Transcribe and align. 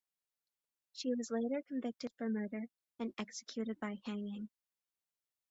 She 0.93 1.13
was 1.13 1.29
later 1.29 1.61
convicted 1.61 2.11
for 2.17 2.27
murder 2.27 2.63
and 2.97 3.13
executed 3.19 3.79
by 3.79 4.01
hanging. 4.03 4.49